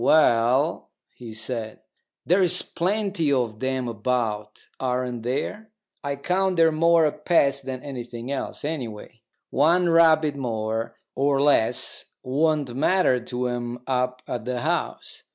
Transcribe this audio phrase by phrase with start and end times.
[0.03, 1.81] "Well," he said,
[2.25, 5.69] "there's plenty of them about, aren't there?
[6.03, 8.65] I count they're more a pest than anything else.
[8.65, 15.21] Anyway, one rabbit more or less won't matter to 'em up at the House.